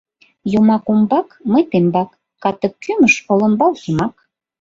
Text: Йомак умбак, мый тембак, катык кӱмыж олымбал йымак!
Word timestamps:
Йомак 0.51 0.85
умбак, 0.91 1.27
мый 1.51 1.63
тембак, 1.71 2.09
катык 2.43 2.73
кӱмыж 2.83 3.13
олымбал 3.31 3.73
йымак! 3.83 4.15